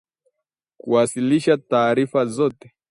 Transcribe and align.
kuwasilisha 0.79 1.57
taarifa 1.57 2.25
zozote 2.25 2.71